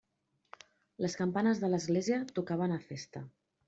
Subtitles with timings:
[1.05, 3.29] Les campanes de l'església tocaven a festa.